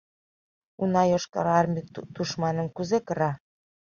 Уна 0.81 1.03
Йошкар 1.11 1.47
Армий 1.59 1.87
тушманым 2.13 2.67
кузе 2.75 2.99
кыра! 3.07 3.31